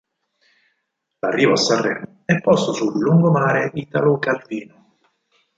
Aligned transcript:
L'arrivo 1.19 1.51
a 1.53 1.57
Sanremo 1.57 2.23
è 2.25 2.41
posto 2.41 2.73
sul 2.73 2.97
Lungomare 2.99 3.69
Italo 3.75 4.17
Calvino. 4.17 4.97